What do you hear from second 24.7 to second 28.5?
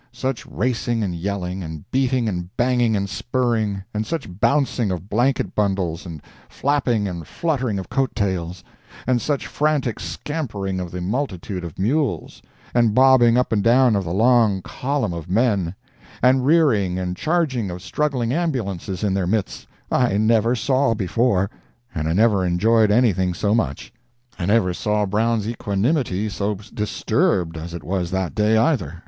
saw Brown's equanimity so disturbed as it was that